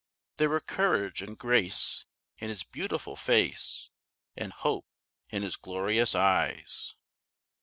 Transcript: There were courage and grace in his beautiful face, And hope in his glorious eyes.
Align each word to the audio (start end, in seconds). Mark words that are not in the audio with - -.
There 0.37 0.49
were 0.49 0.59
courage 0.59 1.21
and 1.21 1.37
grace 1.37 2.07
in 2.39 2.49
his 2.49 2.63
beautiful 2.63 3.15
face, 3.15 3.91
And 4.35 4.51
hope 4.51 4.87
in 5.29 5.43
his 5.43 5.55
glorious 5.57 6.15
eyes. 6.15 6.95